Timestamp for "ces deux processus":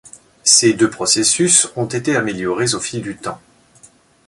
0.43-1.71